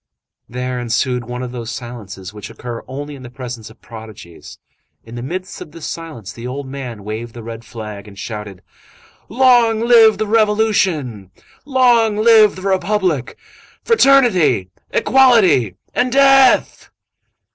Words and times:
There 0.49 0.79
ensued 0.79 1.25
one 1.25 1.43
of 1.43 1.51
those 1.51 1.69
silences 1.69 2.33
which 2.33 2.49
occur 2.49 2.81
only 2.87 3.13
in 3.13 3.21
the 3.21 3.29
presence 3.29 3.69
of 3.69 3.81
prodigies. 3.83 4.57
In 5.03 5.13
the 5.13 5.21
midst 5.21 5.61
of 5.61 5.73
this 5.73 5.85
silence, 5.85 6.33
the 6.33 6.47
old 6.47 6.65
man 6.67 7.03
waved 7.03 7.35
the 7.35 7.43
red 7.43 7.63
flag 7.63 8.07
and 8.07 8.17
shouted:— 8.17 8.63
"Long 9.29 9.79
live 9.81 10.17
the 10.17 10.25
Revolution! 10.25 11.29
Long 11.65 12.17
live 12.17 12.55
the 12.55 12.63
Republic! 12.63 13.37
Fraternity! 13.83 14.71
Equality! 14.91 15.75
and 15.93 16.11
Death!" 16.11 16.89